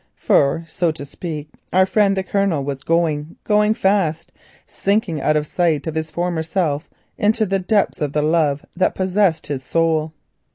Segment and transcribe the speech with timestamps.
[0.15, 5.45] For to speak the truth, our friend the Colonel was going, going fast—sinking out of
[5.45, 6.89] sight of his former self
[7.19, 10.11] into the depths of the love that possessed his soul.